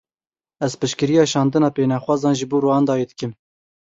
Ez 0.67 0.75
piştgiriya 0.85 1.27
şandina 1.33 1.69
pênaxwazan 1.81 2.33
ji 2.41 2.45
bo 2.51 2.57
Ruandayê 2.63 3.05
dikim. 3.13 3.31